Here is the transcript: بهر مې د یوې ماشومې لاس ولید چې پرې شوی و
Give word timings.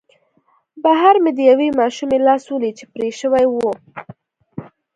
بهر 0.83 1.15
مې 1.23 1.31
د 1.37 1.39
یوې 1.51 1.69
ماشومې 1.79 2.17
لاس 2.27 2.43
ولید 2.49 2.75
چې 2.79 2.85
پرې 2.93 3.09
شوی 3.19 3.45
و 3.49 3.55